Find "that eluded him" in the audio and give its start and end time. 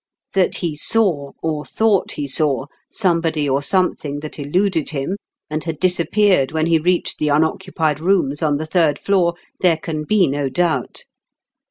4.21-5.15